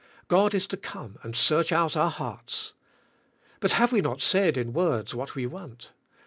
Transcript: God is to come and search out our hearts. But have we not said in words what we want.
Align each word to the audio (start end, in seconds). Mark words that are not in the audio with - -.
God 0.29 0.55
is 0.55 0.65
to 0.65 0.77
come 0.77 1.19
and 1.21 1.35
search 1.35 1.71
out 1.71 1.95
our 1.95 2.09
hearts. 2.09 2.73
But 3.59 3.73
have 3.73 3.91
we 3.91 4.01
not 4.01 4.19
said 4.19 4.57
in 4.57 4.73
words 4.73 5.13
what 5.13 5.35
we 5.35 5.45
want. 5.45 5.91